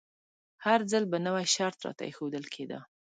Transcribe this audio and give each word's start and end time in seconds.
هر 0.65 0.79
ځل 0.91 1.03
به 1.11 1.17
نوی 1.25 1.45
شرط 1.55 1.77
راته 1.85 2.03
ایښودل 2.05 2.45
کیده. 2.53 2.79